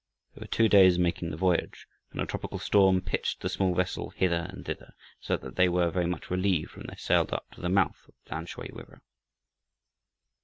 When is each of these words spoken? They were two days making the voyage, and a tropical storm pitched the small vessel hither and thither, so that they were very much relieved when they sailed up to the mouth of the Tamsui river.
They 0.33 0.39
were 0.41 0.47
two 0.47 0.67
days 0.67 0.97
making 0.97 1.29
the 1.29 1.37
voyage, 1.37 1.85
and 2.11 2.19
a 2.19 2.25
tropical 2.25 2.57
storm 2.57 3.01
pitched 3.01 3.39
the 3.41 3.49
small 3.49 3.75
vessel 3.75 4.09
hither 4.09 4.47
and 4.49 4.65
thither, 4.65 4.95
so 5.19 5.37
that 5.37 5.57
they 5.57 5.69
were 5.69 5.91
very 5.91 6.07
much 6.07 6.31
relieved 6.31 6.75
when 6.75 6.87
they 6.89 6.95
sailed 6.95 7.31
up 7.31 7.51
to 7.51 7.61
the 7.61 7.69
mouth 7.69 8.07
of 8.07 8.15
the 8.23 8.29
Tamsui 8.31 8.71
river. 8.73 9.03